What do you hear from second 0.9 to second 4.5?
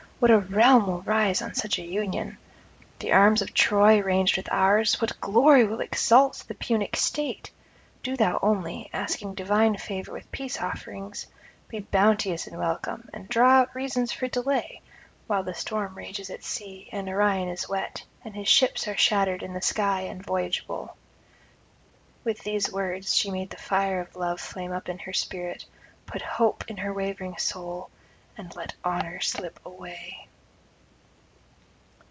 rise on such a union! the arms of Troy ranged with